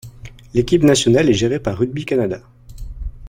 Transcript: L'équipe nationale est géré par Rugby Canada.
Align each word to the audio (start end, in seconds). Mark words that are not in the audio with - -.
L'équipe 0.55 0.81
nationale 0.81 1.29
est 1.29 1.35
géré 1.35 1.59
par 1.59 1.77
Rugby 1.77 2.05
Canada. 2.05 2.41